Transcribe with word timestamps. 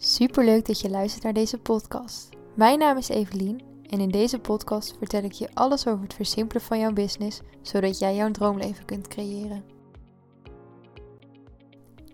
Superleuk 0.00 0.66
dat 0.66 0.80
je 0.80 0.90
luistert 0.90 1.24
naar 1.24 1.32
deze 1.32 1.58
podcast. 1.58 2.28
Mijn 2.54 2.78
naam 2.78 2.96
is 2.96 3.08
Evelien 3.08 3.62
en 3.82 4.00
in 4.00 4.10
deze 4.10 4.38
podcast 4.38 4.96
vertel 4.96 5.22
ik 5.22 5.32
je 5.32 5.54
alles 5.54 5.86
over 5.86 6.02
het 6.02 6.14
versimpelen 6.14 6.62
van 6.62 6.78
jouw 6.78 6.92
business, 6.92 7.40
zodat 7.62 7.98
jij 7.98 8.14
jouw 8.14 8.30
droomleven 8.30 8.84
kunt 8.84 9.08
creëren. 9.08 9.64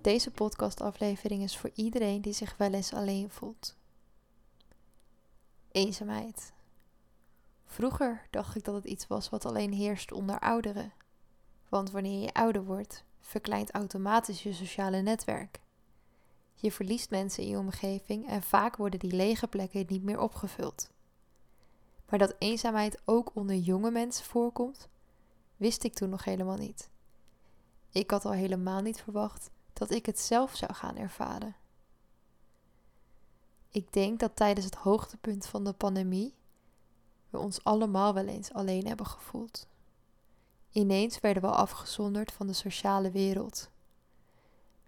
Deze 0.00 0.30
podcastaflevering 0.30 1.43
is 1.43 1.57
voor 1.57 1.70
iedereen 1.75 2.20
die 2.20 2.32
zich 2.32 2.57
wel 2.57 2.73
eens 2.73 2.93
alleen 2.93 3.30
voelt. 3.30 3.77
Eenzaamheid. 5.71 6.53
Vroeger 7.64 8.27
dacht 8.30 8.57
ik 8.57 8.64
dat 8.64 8.75
het 8.75 8.85
iets 8.85 9.07
was 9.07 9.29
wat 9.29 9.45
alleen 9.45 9.73
heerst 9.73 10.12
onder 10.12 10.39
ouderen. 10.39 10.93
Want 11.69 11.91
wanneer 11.91 12.21
je 12.21 12.32
ouder 12.32 12.64
wordt, 12.64 13.05
verkleint 13.21 13.71
automatisch 13.71 14.43
je 14.43 14.53
sociale 14.53 15.01
netwerk. 15.01 15.62
Je 16.64 16.73
verliest 16.73 17.11
mensen 17.11 17.43
in 17.43 17.49
je 17.49 17.59
omgeving 17.59 18.29
en 18.29 18.43
vaak 18.43 18.77
worden 18.77 18.99
die 18.99 19.13
lege 19.13 19.46
plekken 19.46 19.85
niet 19.89 20.03
meer 20.03 20.18
opgevuld. 20.18 20.91
Maar 22.09 22.18
dat 22.18 22.35
eenzaamheid 22.39 23.03
ook 23.05 23.31
onder 23.35 23.57
jonge 23.57 23.91
mensen 23.91 24.25
voorkomt, 24.25 24.89
wist 25.57 25.85
ik 25.85 25.95
toen 25.95 26.08
nog 26.08 26.25
helemaal 26.25 26.57
niet. 26.57 26.91
Ik 27.91 28.11
had 28.11 28.25
al 28.25 28.32
helemaal 28.32 28.81
niet 28.81 29.00
verwacht 29.00 29.50
dat 29.72 29.91
ik 29.91 30.07
het 30.07 30.21
zelf 30.21 30.57
zou 30.57 30.72
gaan 30.72 30.96
ervaren. 30.96 31.57
Ik 33.70 33.92
denk 33.92 34.20
dat 34.20 34.36
tijdens 34.36 34.67
het 34.67 34.75
hoogtepunt 34.75 35.47
van 35.47 35.64
de 35.64 35.72
pandemie 35.72 36.34
we 37.31 37.39
ons 37.39 37.64
allemaal 37.64 38.14
wel 38.14 38.27
eens 38.27 38.53
alleen 38.53 38.86
hebben 38.86 39.06
gevoeld. 39.06 39.67
Ineens 40.70 41.20
werden 41.20 41.42
we 41.42 41.50
afgezonderd 41.50 42.33
van 42.33 42.47
de 42.47 42.53
sociale 42.53 43.11
wereld. 43.11 43.72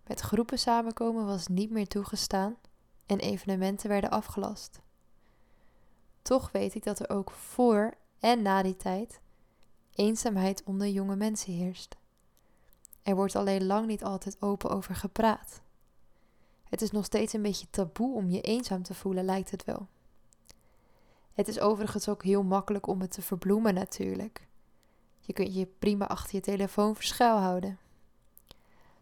Met 0.06 0.20
groepen 0.20 0.58
samenkomen 0.58 1.26
was 1.26 1.46
niet 1.46 1.70
meer 1.70 1.86
toegestaan 1.86 2.56
en 3.06 3.18
evenementen 3.18 3.88
werden 3.88 4.10
afgelast. 4.10 4.80
Toch 6.22 6.50
weet 6.52 6.74
ik 6.74 6.84
dat 6.84 6.98
er 6.98 7.10
ook 7.10 7.30
voor 7.30 7.94
en 8.18 8.42
na 8.42 8.62
die 8.62 8.76
tijd 8.76 9.20
eenzaamheid 9.94 10.62
onder 10.64 10.88
jonge 10.88 11.16
mensen 11.16 11.52
heerst. 11.52 11.96
Er 13.02 13.14
wordt 13.14 13.36
alleen 13.36 13.66
lang 13.66 13.86
niet 13.86 14.04
altijd 14.04 14.42
open 14.42 14.70
over 14.70 14.94
gepraat. 14.94 15.60
Het 16.68 16.82
is 16.82 16.90
nog 16.90 17.04
steeds 17.04 17.32
een 17.32 17.42
beetje 17.42 17.70
taboe 17.70 18.14
om 18.14 18.30
je 18.30 18.40
eenzaam 18.40 18.82
te 18.82 18.94
voelen, 18.94 19.24
lijkt 19.24 19.50
het 19.50 19.64
wel. 19.64 19.86
Het 21.32 21.48
is 21.48 21.60
overigens 21.60 22.08
ook 22.08 22.22
heel 22.22 22.42
makkelijk 22.42 22.86
om 22.86 23.00
het 23.00 23.10
te 23.10 23.22
verbloemen 23.22 23.74
natuurlijk. 23.74 24.46
Je 25.20 25.32
kunt 25.32 25.54
je 25.54 25.66
prima 25.66 26.06
achter 26.06 26.34
je 26.34 26.40
telefoon 26.40 26.94
verschuilhouden. 26.94 27.78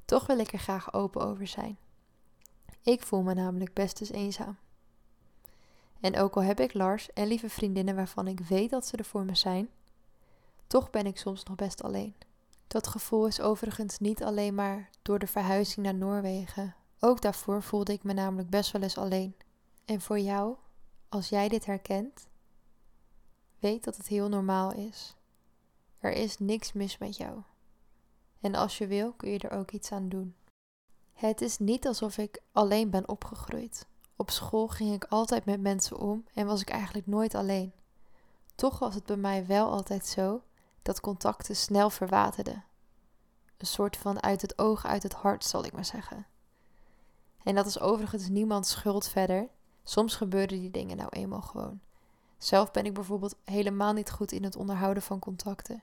Toch 0.04 0.26
wil 0.26 0.38
ik 0.38 0.52
er 0.52 0.58
graag 0.58 0.92
open 0.92 1.20
over 1.26 1.46
zijn. 1.46 1.78
Ik 2.82 3.02
voel 3.02 3.22
me 3.22 3.34
namelijk 3.34 3.72
best 3.72 4.00
eens 4.00 4.10
eenzaam. 4.10 4.56
En 6.00 6.16
ook 6.16 6.36
al 6.36 6.42
heb 6.42 6.60
ik 6.60 6.74
Lars 6.74 7.12
en 7.12 7.26
lieve 7.26 7.48
vriendinnen 7.48 7.94
waarvan 7.94 8.26
ik 8.26 8.40
weet 8.40 8.70
dat 8.70 8.86
ze 8.86 8.96
er 8.96 9.04
voor 9.04 9.24
me 9.24 9.34
zijn, 9.34 9.68
toch 10.66 10.90
ben 10.90 11.06
ik 11.06 11.18
soms 11.18 11.44
nog 11.44 11.56
best 11.56 11.82
alleen. 11.82 12.14
Dat 12.66 12.86
gevoel 12.86 13.26
is 13.26 13.40
overigens 13.40 13.98
niet 13.98 14.22
alleen 14.22 14.54
maar 14.54 14.90
door 15.02 15.18
de 15.18 15.26
verhuizing 15.26 15.86
naar 15.86 15.94
Noorwegen. 15.94 16.74
Ook 17.00 17.20
daarvoor 17.20 17.62
voelde 17.62 17.92
ik 17.92 18.02
me 18.02 18.12
namelijk 18.12 18.50
best 18.50 18.72
wel 18.72 18.82
eens 18.82 18.98
alleen. 18.98 19.36
En 19.84 20.00
voor 20.00 20.18
jou, 20.18 20.56
als 21.08 21.28
jij 21.28 21.48
dit 21.48 21.66
herkent, 21.66 22.26
weet 23.58 23.84
dat 23.84 23.96
het 23.96 24.08
heel 24.08 24.28
normaal 24.28 24.72
is. 24.72 25.16
Er 25.98 26.12
is 26.12 26.38
niks 26.38 26.72
mis 26.72 26.98
met 26.98 27.16
jou. 27.16 27.42
En 28.44 28.54
als 28.54 28.78
je 28.78 28.86
wil, 28.86 29.12
kun 29.12 29.30
je 29.30 29.38
er 29.38 29.58
ook 29.58 29.70
iets 29.70 29.92
aan 29.92 30.08
doen. 30.08 30.34
Het 31.12 31.40
is 31.40 31.58
niet 31.58 31.86
alsof 31.86 32.18
ik 32.18 32.42
alleen 32.52 32.90
ben 32.90 33.08
opgegroeid. 33.08 33.86
Op 34.16 34.30
school 34.30 34.68
ging 34.68 34.94
ik 34.94 35.04
altijd 35.04 35.44
met 35.44 35.60
mensen 35.60 35.96
om 35.96 36.24
en 36.34 36.46
was 36.46 36.60
ik 36.60 36.68
eigenlijk 36.68 37.06
nooit 37.06 37.34
alleen. 37.34 37.72
Toch 38.54 38.78
was 38.78 38.94
het 38.94 39.04
bij 39.04 39.16
mij 39.16 39.46
wel 39.46 39.70
altijd 39.70 40.06
zo 40.06 40.42
dat 40.82 41.00
contacten 41.00 41.56
snel 41.56 41.90
verwaterden. 41.90 42.64
Een 43.56 43.66
soort 43.66 43.96
van 43.96 44.22
uit 44.22 44.42
het 44.42 44.58
oog, 44.58 44.86
uit 44.86 45.02
het 45.02 45.14
hart, 45.14 45.44
zal 45.44 45.64
ik 45.64 45.72
maar 45.72 45.84
zeggen. 45.84 46.26
En 47.42 47.54
dat 47.54 47.66
is 47.66 47.80
overigens 47.80 48.28
niemands 48.28 48.70
schuld 48.70 49.08
verder. 49.08 49.48
Soms 49.84 50.16
gebeuren 50.16 50.60
die 50.60 50.70
dingen 50.70 50.96
nou 50.96 51.08
eenmaal 51.10 51.42
gewoon. 51.42 51.80
Zelf 52.38 52.70
ben 52.70 52.86
ik 52.86 52.94
bijvoorbeeld 52.94 53.36
helemaal 53.44 53.92
niet 53.92 54.10
goed 54.10 54.32
in 54.32 54.44
het 54.44 54.56
onderhouden 54.56 55.02
van 55.02 55.18
contacten. 55.18 55.82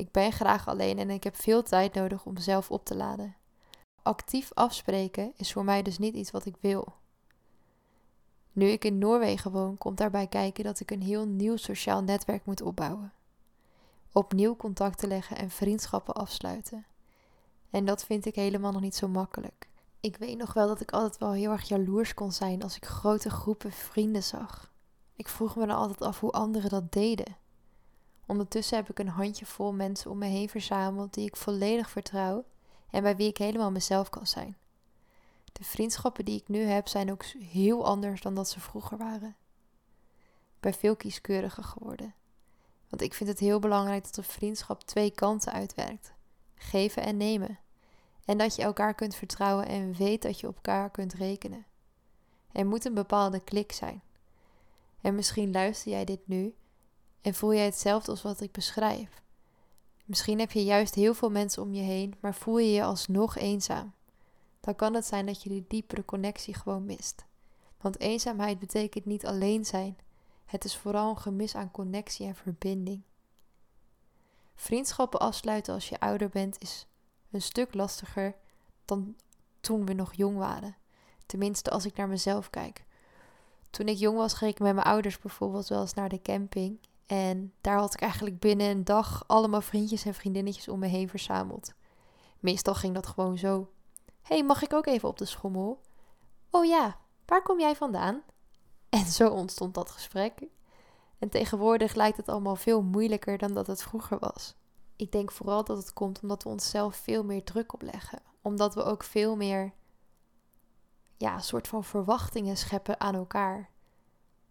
Ik 0.00 0.10
ben 0.10 0.32
graag 0.32 0.68
alleen 0.68 0.98
en 0.98 1.10
ik 1.10 1.24
heb 1.24 1.36
veel 1.36 1.62
tijd 1.62 1.94
nodig 1.94 2.24
om 2.24 2.36
zelf 2.36 2.70
op 2.70 2.84
te 2.84 2.96
laden. 2.96 3.36
Actief 4.02 4.50
afspreken 4.54 5.32
is 5.36 5.52
voor 5.52 5.64
mij 5.64 5.82
dus 5.82 5.98
niet 5.98 6.14
iets 6.14 6.30
wat 6.30 6.44
ik 6.44 6.54
wil. 6.60 6.92
Nu 8.52 8.66
ik 8.66 8.84
in 8.84 8.98
Noorwegen 8.98 9.50
woon, 9.50 9.78
komt 9.78 9.98
daarbij 9.98 10.26
kijken 10.26 10.64
dat 10.64 10.80
ik 10.80 10.90
een 10.90 11.02
heel 11.02 11.26
nieuw 11.26 11.56
sociaal 11.56 12.02
netwerk 12.02 12.44
moet 12.44 12.62
opbouwen. 12.62 13.12
Opnieuw 14.12 14.56
contacten 14.56 15.08
leggen 15.08 15.36
en 15.36 15.50
vriendschappen 15.50 16.14
afsluiten. 16.14 16.86
En 17.70 17.84
dat 17.84 18.04
vind 18.04 18.26
ik 18.26 18.34
helemaal 18.34 18.72
nog 18.72 18.80
niet 18.80 18.96
zo 18.96 19.08
makkelijk. 19.08 19.68
Ik 20.00 20.16
weet 20.16 20.38
nog 20.38 20.52
wel 20.52 20.66
dat 20.66 20.80
ik 20.80 20.90
altijd 20.90 21.18
wel 21.18 21.32
heel 21.32 21.50
erg 21.50 21.68
jaloers 21.68 22.14
kon 22.14 22.32
zijn 22.32 22.62
als 22.62 22.76
ik 22.76 22.84
grote 22.84 23.30
groepen 23.30 23.72
vrienden 23.72 24.22
zag. 24.22 24.72
Ik 25.16 25.28
vroeg 25.28 25.56
me 25.56 25.66
dan 25.66 25.76
altijd 25.76 26.00
af 26.00 26.20
hoe 26.20 26.30
anderen 26.32 26.70
dat 26.70 26.92
deden. 26.92 27.36
Ondertussen 28.30 28.76
heb 28.76 28.90
ik 28.90 28.98
een 28.98 29.08
handjevol 29.08 29.72
mensen 29.72 30.10
om 30.10 30.18
me 30.18 30.26
heen 30.26 30.48
verzameld 30.48 31.14
die 31.14 31.26
ik 31.26 31.36
volledig 31.36 31.90
vertrouw 31.90 32.44
en 32.90 33.02
bij 33.02 33.16
wie 33.16 33.28
ik 33.28 33.36
helemaal 33.36 33.70
mezelf 33.70 34.08
kan 34.08 34.26
zijn. 34.26 34.56
De 35.52 35.64
vriendschappen 35.64 36.24
die 36.24 36.40
ik 36.40 36.48
nu 36.48 36.58
heb 36.58 36.88
zijn 36.88 37.10
ook 37.10 37.24
heel 37.24 37.86
anders 37.86 38.20
dan 38.20 38.34
dat 38.34 38.48
ze 38.48 38.60
vroeger 38.60 38.98
waren. 38.98 39.36
Ik 40.54 40.60
ben 40.60 40.74
veel 40.74 40.96
kieskeuriger 40.96 41.64
geworden. 41.64 42.14
Want 42.88 43.02
ik 43.02 43.14
vind 43.14 43.28
het 43.28 43.38
heel 43.38 43.58
belangrijk 43.58 44.04
dat 44.04 44.16
een 44.16 44.24
vriendschap 44.24 44.82
twee 44.82 45.10
kanten 45.10 45.52
uitwerkt: 45.52 46.12
geven 46.54 47.02
en 47.02 47.16
nemen. 47.16 47.58
En 48.24 48.38
dat 48.38 48.56
je 48.56 48.62
elkaar 48.62 48.94
kunt 48.94 49.14
vertrouwen 49.14 49.66
en 49.66 49.94
weet 49.94 50.22
dat 50.22 50.40
je 50.40 50.46
op 50.46 50.54
elkaar 50.54 50.90
kunt 50.90 51.14
rekenen. 51.14 51.66
Er 52.52 52.66
moet 52.66 52.84
een 52.84 52.94
bepaalde 52.94 53.40
klik 53.40 53.72
zijn. 53.72 54.02
En 55.00 55.14
misschien 55.14 55.52
luister 55.52 55.92
jij 55.92 56.04
dit 56.04 56.20
nu 56.24 56.54
en 57.20 57.34
voel 57.34 57.54
jij 57.54 57.64
hetzelfde 57.64 58.10
als 58.10 58.22
wat 58.22 58.40
ik 58.40 58.52
beschrijf. 58.52 59.22
Misschien 60.04 60.38
heb 60.38 60.52
je 60.52 60.64
juist 60.64 60.94
heel 60.94 61.14
veel 61.14 61.30
mensen 61.30 61.62
om 61.62 61.74
je 61.74 61.82
heen, 61.82 62.14
maar 62.20 62.34
voel 62.34 62.58
je 62.58 62.72
je 62.72 62.82
alsnog 62.82 63.36
eenzaam. 63.36 63.92
Dan 64.60 64.76
kan 64.76 64.94
het 64.94 65.06
zijn 65.06 65.26
dat 65.26 65.42
je 65.42 65.48
die 65.48 65.64
diepere 65.68 66.04
connectie 66.04 66.54
gewoon 66.54 66.84
mist. 66.84 67.24
Want 67.80 68.00
eenzaamheid 68.00 68.58
betekent 68.58 69.04
niet 69.04 69.26
alleen 69.26 69.64
zijn. 69.64 69.98
Het 70.44 70.64
is 70.64 70.76
vooral 70.76 71.10
een 71.10 71.18
gemis 71.18 71.54
aan 71.54 71.70
connectie 71.70 72.26
en 72.26 72.34
verbinding. 72.34 73.02
Vriendschappen 74.54 75.20
afsluiten 75.20 75.74
als 75.74 75.88
je 75.88 76.00
ouder 76.00 76.28
bent 76.28 76.62
is 76.62 76.86
een 77.30 77.42
stuk 77.42 77.74
lastiger 77.74 78.34
dan 78.84 79.16
toen 79.60 79.86
we 79.86 79.92
nog 79.92 80.14
jong 80.14 80.36
waren. 80.36 80.76
Tenminste, 81.26 81.70
als 81.70 81.84
ik 81.84 81.96
naar 81.96 82.08
mezelf 82.08 82.50
kijk. 82.50 82.84
Toen 83.70 83.88
ik 83.88 83.98
jong 83.98 84.16
was, 84.16 84.34
ging 84.34 84.50
ik 84.50 84.58
met 84.58 84.74
mijn 84.74 84.86
ouders 84.86 85.18
bijvoorbeeld 85.18 85.68
wel 85.68 85.80
eens 85.80 85.94
naar 85.94 86.08
de 86.08 86.22
camping. 86.22 86.78
En 87.10 87.52
daar 87.60 87.78
had 87.78 87.94
ik 87.94 88.00
eigenlijk 88.00 88.38
binnen 88.38 88.70
een 88.70 88.84
dag 88.84 89.24
allemaal 89.26 89.60
vriendjes 89.60 90.04
en 90.04 90.14
vriendinnetjes 90.14 90.68
om 90.68 90.78
me 90.78 90.86
heen 90.86 91.08
verzameld. 91.08 91.72
Meestal 92.40 92.74
ging 92.74 92.94
dat 92.94 93.06
gewoon 93.06 93.38
zo. 93.38 93.70
hey, 94.22 94.44
mag 94.44 94.62
ik 94.62 94.72
ook 94.72 94.86
even 94.86 95.08
op 95.08 95.18
de 95.18 95.24
schommel? 95.24 95.80
Oh 96.50 96.64
ja, 96.64 96.98
waar 97.26 97.42
kom 97.42 97.60
jij 97.60 97.76
vandaan? 97.76 98.22
En 98.88 99.06
zo 99.06 99.28
ontstond 99.28 99.74
dat 99.74 99.90
gesprek. 99.90 100.42
En 101.18 101.28
tegenwoordig 101.28 101.94
lijkt 101.94 102.16
het 102.16 102.28
allemaal 102.28 102.56
veel 102.56 102.82
moeilijker 102.82 103.38
dan 103.38 103.54
dat 103.54 103.66
het 103.66 103.82
vroeger 103.82 104.18
was. 104.18 104.54
Ik 104.96 105.12
denk 105.12 105.32
vooral 105.32 105.64
dat 105.64 105.76
het 105.76 105.92
komt 105.92 106.20
omdat 106.22 106.42
we 106.42 106.48
onszelf 106.48 106.96
veel 106.96 107.24
meer 107.24 107.44
druk 107.44 107.72
opleggen. 107.72 108.22
Omdat 108.42 108.74
we 108.74 108.82
ook 108.82 109.02
veel 109.02 109.36
meer, 109.36 109.72
ja, 111.16 111.34
een 111.34 111.42
soort 111.42 111.68
van 111.68 111.84
verwachtingen 111.84 112.56
scheppen 112.56 113.00
aan 113.00 113.14
elkaar. 113.14 113.70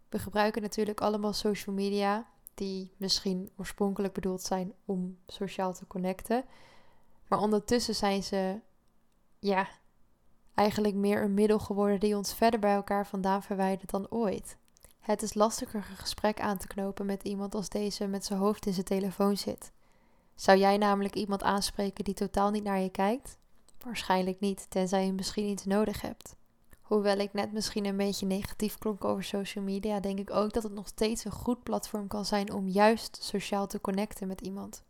We 0.08 0.18
gebruiken 0.18 0.62
natuurlijk 0.62 1.00
allemaal 1.00 1.32
social 1.32 1.74
media 1.74 2.26
die 2.54 2.92
misschien 2.96 3.50
oorspronkelijk 3.56 4.14
bedoeld 4.14 4.42
zijn 4.42 4.72
om 4.84 5.18
sociaal 5.26 5.74
te 5.74 5.86
connecten. 5.86 6.44
Maar 7.28 7.38
ondertussen 7.38 7.94
zijn 7.94 8.22
ze, 8.22 8.60
ja, 9.38 9.68
eigenlijk 10.54 10.94
meer 10.94 11.22
een 11.22 11.34
middel 11.34 11.58
geworden 11.58 12.00
die 12.00 12.16
ons 12.16 12.34
verder 12.34 12.60
bij 12.60 12.74
elkaar 12.74 13.06
vandaan 13.06 13.42
verwijdert 13.42 13.90
dan 13.90 14.10
ooit. 14.10 14.56
Het 15.00 15.22
is 15.22 15.34
lastiger 15.34 15.86
een 15.90 15.96
gesprek 15.96 16.40
aan 16.40 16.58
te 16.58 16.66
knopen 16.66 17.06
met 17.06 17.22
iemand 17.22 17.54
als 17.54 17.68
deze 17.68 18.06
met 18.06 18.24
zijn 18.24 18.38
hoofd 18.38 18.66
in 18.66 18.72
zijn 18.72 18.84
telefoon 18.84 19.36
zit. 19.36 19.72
Zou 20.34 20.58
jij 20.58 20.76
namelijk 20.76 21.14
iemand 21.14 21.42
aanspreken 21.42 22.04
die 22.04 22.14
totaal 22.14 22.50
niet 22.50 22.64
naar 22.64 22.80
je 22.80 22.90
kijkt? 22.90 23.38
Waarschijnlijk 23.84 24.40
niet, 24.40 24.66
tenzij 24.70 25.06
je 25.06 25.12
misschien 25.12 25.48
iets 25.48 25.64
nodig 25.64 26.00
hebt. 26.00 26.36
Hoewel 26.90 27.18
ik 27.18 27.32
net 27.32 27.52
misschien 27.52 27.84
een 27.84 27.96
beetje 27.96 28.26
negatief 28.26 28.78
klonk 28.78 29.04
over 29.04 29.24
social 29.24 29.64
media, 29.64 30.00
denk 30.00 30.18
ik 30.18 30.30
ook 30.30 30.52
dat 30.52 30.62
het 30.62 30.72
nog 30.72 30.86
steeds 30.86 31.24
een 31.24 31.30
goed 31.30 31.62
platform 31.62 32.06
kan 32.06 32.24
zijn 32.24 32.52
om 32.52 32.68
juist 32.68 33.18
sociaal 33.22 33.66
te 33.66 33.80
connecten 33.80 34.28
met 34.28 34.40
iemand. 34.40 34.82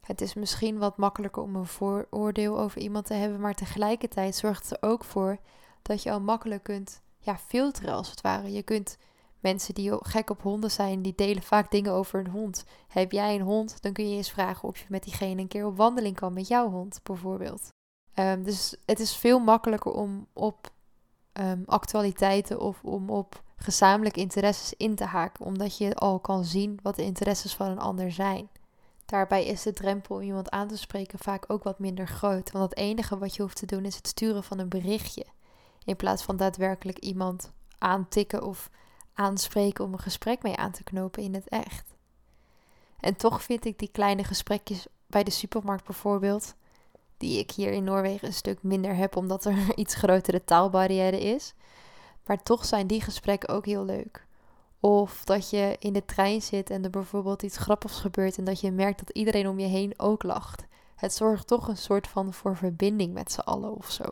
Het 0.00 0.20
is 0.20 0.34
misschien 0.34 0.78
wat 0.78 0.96
makkelijker 0.96 1.42
om 1.42 1.56
een 1.56 1.66
vooroordeel 1.66 2.58
over 2.58 2.80
iemand 2.80 3.06
te 3.06 3.14
hebben, 3.14 3.40
maar 3.40 3.54
tegelijkertijd 3.54 4.36
zorgt 4.36 4.68
het 4.68 4.82
er 4.82 4.88
ook 4.88 5.04
voor 5.04 5.38
dat 5.82 6.02
je 6.02 6.10
al 6.10 6.20
makkelijk 6.20 6.62
kunt 6.62 7.02
ja, 7.18 7.38
filteren 7.38 7.94
als 7.94 8.10
het 8.10 8.20
ware. 8.20 8.52
Je 8.52 8.62
kunt 8.62 8.98
mensen 9.40 9.74
die 9.74 9.92
gek 10.00 10.30
op 10.30 10.42
honden 10.42 10.70
zijn, 10.70 11.02
die 11.02 11.14
delen 11.16 11.42
vaak 11.42 11.70
dingen 11.70 11.92
over 11.92 12.18
een 12.18 12.30
hond. 12.30 12.64
Heb 12.88 13.12
jij 13.12 13.34
een 13.34 13.40
hond, 13.40 13.82
dan 13.82 13.92
kun 13.92 14.08
je 14.08 14.16
eens 14.16 14.30
vragen 14.30 14.68
of 14.68 14.78
je 14.78 14.86
met 14.88 15.02
diegene 15.02 15.40
een 15.40 15.48
keer 15.48 15.66
op 15.66 15.76
wandeling 15.76 16.16
kan 16.16 16.32
met 16.32 16.48
jouw 16.48 16.70
hond, 16.70 17.00
bijvoorbeeld. 17.02 17.68
Ehm, 18.14 18.42
dus 18.42 18.76
het 18.84 19.00
is 19.00 19.16
veel 19.16 19.38
makkelijker 19.38 19.92
om 19.92 20.26
op 20.32 20.70
um, 21.32 21.62
actualiteiten 21.66 22.60
of 22.60 22.82
om 22.82 23.10
op 23.10 23.42
gezamenlijke 23.56 24.20
interesses 24.20 24.74
in 24.76 24.94
te 24.94 25.04
haken, 25.04 25.44
omdat 25.44 25.76
je 25.76 25.94
al 25.94 26.18
kan 26.18 26.44
zien 26.44 26.78
wat 26.82 26.96
de 26.96 27.04
interesses 27.04 27.54
van 27.54 27.70
een 27.70 27.78
ander 27.78 28.12
zijn. 28.12 28.48
Daarbij 29.04 29.46
is 29.46 29.62
de 29.62 29.72
drempel 29.72 30.14
om 30.16 30.22
iemand 30.22 30.50
aan 30.50 30.68
te 30.68 30.76
spreken 30.76 31.18
vaak 31.18 31.44
ook 31.46 31.62
wat 31.62 31.78
minder 31.78 32.06
groot, 32.06 32.50
want 32.50 32.70
het 32.70 32.78
enige 32.78 33.18
wat 33.18 33.36
je 33.36 33.42
hoeft 33.42 33.56
te 33.56 33.66
doen 33.66 33.84
is 33.84 33.96
het 33.96 34.06
sturen 34.06 34.44
van 34.44 34.58
een 34.58 34.68
berichtje, 34.68 35.24
in 35.84 35.96
plaats 35.96 36.22
van 36.22 36.36
daadwerkelijk 36.36 36.98
iemand 36.98 37.52
aantikken 37.78 38.42
of 38.42 38.70
aanspreken 39.14 39.84
om 39.84 39.92
een 39.92 39.98
gesprek 39.98 40.42
mee 40.42 40.56
aan 40.56 40.70
te 40.70 40.84
knopen 40.84 41.22
in 41.22 41.34
het 41.34 41.48
echt. 41.48 41.94
En 43.00 43.16
toch 43.16 43.42
vind 43.42 43.64
ik 43.64 43.78
die 43.78 43.90
kleine 43.92 44.24
gesprekjes 44.24 44.86
bij 45.06 45.22
de 45.24 45.30
supermarkt 45.30 45.84
bijvoorbeeld, 45.84 46.54
die 47.22 47.38
ik 47.38 47.50
hier 47.50 47.72
in 47.72 47.84
Noorwegen 47.84 48.26
een 48.26 48.34
stuk 48.34 48.62
minder 48.62 48.96
heb 48.96 49.16
omdat 49.16 49.44
er 49.44 49.52
een 49.52 49.78
iets 49.80 49.94
grotere 49.94 50.44
taalbarrière 50.44 51.20
is. 51.20 51.54
Maar 52.26 52.42
toch 52.42 52.64
zijn 52.64 52.86
die 52.86 53.00
gesprekken 53.00 53.48
ook 53.48 53.66
heel 53.66 53.84
leuk. 53.84 54.26
Of 54.80 55.24
dat 55.24 55.50
je 55.50 55.76
in 55.78 55.92
de 55.92 56.04
trein 56.04 56.42
zit 56.42 56.70
en 56.70 56.84
er 56.84 56.90
bijvoorbeeld 56.90 57.42
iets 57.42 57.56
grappigs 57.56 58.00
gebeurt 58.00 58.38
en 58.38 58.44
dat 58.44 58.60
je 58.60 58.70
merkt 58.70 58.98
dat 58.98 59.16
iedereen 59.16 59.48
om 59.48 59.58
je 59.58 59.66
heen 59.66 59.94
ook 59.96 60.22
lacht. 60.22 60.64
Het 60.94 61.14
zorgt 61.14 61.46
toch 61.46 61.68
een 61.68 61.76
soort 61.76 62.08
van 62.08 62.32
voor 62.32 62.56
verbinding 62.56 63.12
met 63.12 63.32
z'n 63.32 63.40
allen 63.40 63.76
of 63.76 63.90
zo. 63.90 64.04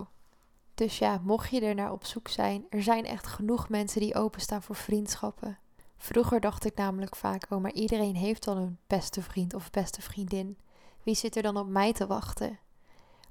Dus 0.75 0.99
ja, 0.99 1.21
mocht 1.23 1.51
je 1.51 1.61
er 1.61 1.75
naar 1.75 1.93
op 1.93 2.05
zoek 2.05 2.29
zijn, 2.29 2.67
er 2.69 2.83
zijn 2.83 3.05
echt 3.05 3.27
genoeg 3.27 3.69
mensen 3.69 4.01
die 4.01 4.15
openstaan 4.15 4.63
voor 4.63 4.77
vriendschappen. 4.77 5.59
Vroeger 5.97 6.41
dacht 6.41 6.65
ik 6.65 6.77
namelijk 6.77 7.17
vaak, 7.17 7.47
oh 7.49 7.61
maar 7.61 7.73
iedereen 7.73 8.17
heeft 8.17 8.49
al 8.49 8.57
een 8.57 8.79
beste 8.87 9.23
vriend 9.23 9.55
of 9.55 9.71
beste 9.71 10.03
vriendin. 10.03 10.59
Wie 11.03 11.15
zit 11.15 11.37
er 11.37 11.43
dan 11.43 11.57
op 11.57 11.69
mij 11.69 11.93
te 11.93 12.07
wachten? 12.07 12.59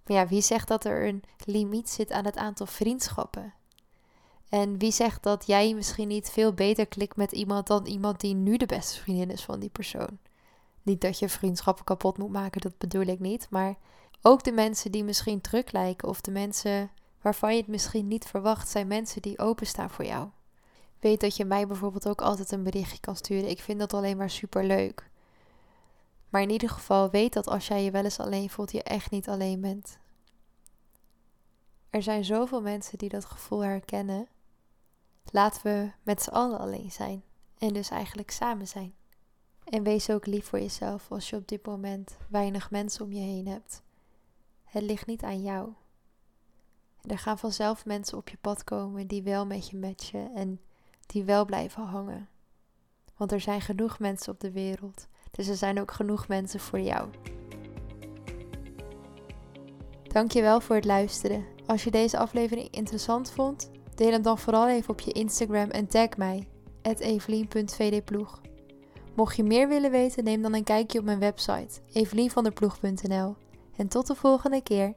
Maar 0.05 0.17
ja, 0.17 0.27
wie 0.27 0.41
zegt 0.41 0.67
dat 0.67 0.85
er 0.85 1.07
een 1.07 1.23
limiet 1.45 1.89
zit 1.89 2.11
aan 2.11 2.25
het 2.25 2.37
aantal 2.37 2.65
vriendschappen? 2.65 3.53
En 4.49 4.77
wie 4.77 4.91
zegt 4.91 5.23
dat 5.23 5.47
jij 5.47 5.73
misschien 5.73 6.07
niet 6.07 6.29
veel 6.29 6.53
beter 6.53 6.87
klikt 6.87 7.15
met 7.15 7.31
iemand 7.31 7.67
dan 7.67 7.85
iemand 7.85 8.19
die 8.19 8.35
nu 8.35 8.57
de 8.57 8.65
beste 8.65 8.99
vriendin 8.99 9.31
is 9.31 9.43
van 9.43 9.59
die 9.59 9.69
persoon? 9.69 10.17
Niet 10.83 11.01
dat 11.01 11.19
je 11.19 11.29
vriendschappen 11.29 11.85
kapot 11.85 12.17
moet 12.17 12.31
maken, 12.31 12.61
dat 12.61 12.77
bedoel 12.77 13.05
ik 13.05 13.19
niet. 13.19 13.47
Maar 13.49 13.75
ook 14.21 14.43
de 14.43 14.51
mensen 14.51 14.91
die 14.91 15.03
misschien 15.03 15.41
druk 15.41 15.71
lijken 15.71 16.07
of 16.07 16.21
de 16.21 16.31
mensen 16.31 16.91
waarvan 17.21 17.51
je 17.53 17.57
het 17.57 17.67
misschien 17.67 18.07
niet 18.07 18.25
verwacht, 18.25 18.69
zijn 18.69 18.87
mensen 18.87 19.21
die 19.21 19.39
openstaan 19.39 19.89
voor 19.89 20.05
jou. 20.05 20.27
Weet 20.99 21.21
dat 21.21 21.35
je 21.35 21.45
mij 21.45 21.67
bijvoorbeeld 21.67 22.07
ook 22.07 22.21
altijd 22.21 22.51
een 22.51 22.63
berichtje 22.63 22.99
kan 22.99 23.15
sturen. 23.15 23.49
Ik 23.49 23.61
vind 23.61 23.79
dat 23.79 23.93
alleen 23.93 24.17
maar 24.17 24.29
super 24.29 24.63
leuk. 24.65 25.08
Maar 26.29 26.41
in 26.41 26.49
ieder 26.49 26.69
geval 26.69 27.09
weet 27.09 27.33
dat 27.33 27.47
als 27.47 27.67
jij 27.67 27.83
je 27.83 27.91
wel 27.91 28.03
eens 28.03 28.19
alleen 28.19 28.49
voelt, 28.49 28.71
je 28.71 28.83
echt 28.83 29.11
niet 29.11 29.29
alleen 29.29 29.61
bent. 29.61 29.97
Er 31.89 32.03
zijn 32.03 32.25
zoveel 32.25 32.61
mensen 32.61 32.97
die 32.97 33.09
dat 33.09 33.25
gevoel 33.25 33.63
herkennen. 33.63 34.27
Laten 35.31 35.63
we 35.63 35.91
met 36.03 36.21
z'n 36.21 36.29
allen 36.29 36.59
alleen 36.59 36.91
zijn 36.91 37.23
en 37.57 37.73
dus 37.73 37.89
eigenlijk 37.89 38.31
samen 38.31 38.67
zijn. 38.67 38.93
En 39.63 39.83
wees 39.83 40.09
ook 40.09 40.25
lief 40.25 40.45
voor 40.45 40.59
jezelf 40.59 41.11
als 41.11 41.29
je 41.29 41.35
op 41.35 41.47
dit 41.47 41.65
moment 41.65 42.17
weinig 42.29 42.71
mensen 42.71 43.05
om 43.05 43.11
je 43.11 43.21
heen 43.21 43.47
hebt. 43.47 43.81
Het 44.63 44.83
ligt 44.83 45.05
niet 45.05 45.23
aan 45.23 45.41
jou. 45.41 45.73
Er 47.01 47.17
gaan 47.17 47.37
vanzelf 47.37 47.85
mensen 47.85 48.17
op 48.17 48.29
je 48.29 48.37
pad 48.41 48.63
komen 48.63 49.07
die 49.07 49.23
wel 49.23 49.45
met 49.45 49.69
je 49.69 49.77
matchen 49.77 50.35
en 50.35 50.61
die 51.05 51.23
wel 51.23 51.45
blijven 51.45 51.83
hangen. 51.83 52.29
Want 53.17 53.31
er 53.31 53.41
zijn 53.41 53.61
genoeg 53.61 53.99
mensen 53.99 54.33
op 54.33 54.39
de 54.39 54.51
wereld. 54.51 55.07
Dus 55.31 55.47
er 55.47 55.55
zijn 55.55 55.79
ook 55.79 55.91
genoeg 55.91 56.27
mensen 56.27 56.59
voor 56.59 56.79
jou. 56.79 57.09
Dankjewel 60.03 60.61
voor 60.61 60.75
het 60.75 60.85
luisteren. 60.85 61.45
Als 61.65 61.83
je 61.83 61.91
deze 61.91 62.17
aflevering 62.17 62.67
interessant 62.71 63.31
vond, 63.31 63.71
deel 63.95 64.11
hem 64.11 64.21
dan 64.21 64.37
vooral 64.37 64.69
even 64.69 64.89
op 64.89 64.99
je 64.99 65.11
Instagram 65.11 65.69
en 65.69 65.87
tag 65.87 66.17
mij, 66.17 66.47
evelien.vdploeg. 66.81 68.41
Mocht 69.15 69.35
je 69.35 69.43
meer 69.43 69.67
willen 69.67 69.91
weten, 69.91 70.23
neem 70.23 70.41
dan 70.41 70.53
een 70.53 70.63
kijkje 70.63 70.99
op 70.99 71.05
mijn 71.05 71.19
website, 71.19 71.81
evelienvanderploeg.nl. 71.93 73.35
En 73.75 73.87
tot 73.87 74.07
de 74.07 74.15
volgende 74.15 74.63
keer. 74.63 74.93